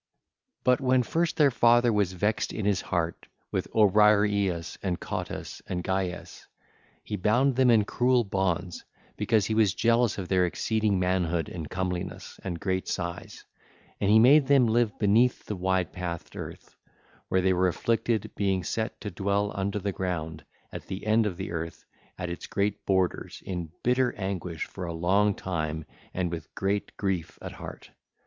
(ll. 0.65 0.71
617 0.71 1.03
643) 1.51 1.53
But 1.53 1.83
when 1.83 1.83
first 1.83 1.85
their 1.85 1.91
father 1.91 1.93
was 1.93 2.13
vexed 2.13 2.51
in 2.53 2.65
his 2.65 2.81
heart 2.81 3.27
with 3.51 3.71
Obriareus 3.71 4.79
and 4.81 4.99
Cottus 4.99 5.61
and 5.69 5.83
Gyes, 5.83 6.47
he 7.03 7.15
bound 7.15 7.55
them 7.55 7.69
in 7.69 7.85
cruel 7.85 8.23
bonds, 8.23 8.83
because 9.15 9.45
he 9.45 9.53
was 9.53 9.75
jealous 9.75 10.17
of 10.17 10.27
their 10.27 10.47
exceeding 10.47 10.97
manhood 10.97 11.49
and 11.49 11.69
comeliness 11.69 12.39
and 12.43 12.59
great 12.59 12.87
size: 12.87 13.45
and 13.99 14.09
he 14.09 14.17
made 14.17 14.47
them 14.47 14.65
live 14.65 14.97
beneath 14.97 15.45
the 15.45 15.55
wide 15.55 15.93
pathed 15.93 16.35
earth, 16.35 16.75
where 17.27 17.41
they 17.41 17.53
were 17.53 17.67
afflicted, 17.67 18.31
being 18.35 18.63
set 18.63 18.99
to 19.01 19.11
dwell 19.11 19.51
under 19.53 19.77
the 19.77 19.91
ground, 19.91 20.43
at 20.71 20.87
the 20.87 21.05
end 21.05 21.27
of 21.27 21.37
the 21.37 21.51
earth, 21.51 21.85
at 22.17 22.27
its 22.31 22.47
great 22.47 22.87
borders, 22.87 23.43
in 23.45 23.71
bitter 23.83 24.13
anguish 24.15 24.65
for 24.65 24.85
a 24.87 24.93
long 24.95 25.35
time 25.35 25.85
and 26.11 26.31
with 26.31 26.55
great 26.55 26.97
grief 26.97 27.37
at 27.39 27.51
heart. 27.51 27.91